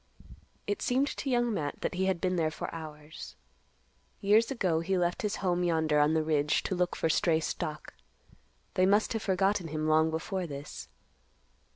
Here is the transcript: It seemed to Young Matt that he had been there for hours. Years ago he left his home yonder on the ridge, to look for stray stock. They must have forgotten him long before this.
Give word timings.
It 0.65 0.81
seemed 0.81 1.09
to 1.15 1.29
Young 1.29 1.53
Matt 1.53 1.81
that 1.81 1.93
he 1.93 2.05
had 2.05 2.19
been 2.19 2.35
there 2.35 2.49
for 2.49 2.73
hours. 2.73 3.35
Years 4.19 4.49
ago 4.49 4.79
he 4.79 4.97
left 4.97 5.21
his 5.21 5.35
home 5.45 5.63
yonder 5.63 5.99
on 5.99 6.15
the 6.15 6.23
ridge, 6.23 6.63
to 6.63 6.73
look 6.73 6.95
for 6.95 7.07
stray 7.07 7.39
stock. 7.39 7.93
They 8.73 8.87
must 8.87 9.13
have 9.13 9.21
forgotten 9.21 9.67
him 9.67 9.87
long 9.87 10.09
before 10.09 10.47
this. 10.47 10.87